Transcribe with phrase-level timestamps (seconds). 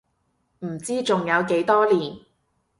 [0.61, 2.17] 唔知仲有幾多年